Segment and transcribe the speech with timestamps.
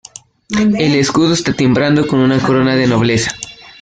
[0.57, 3.35] El escudo está timbrado con una corona de nobleza.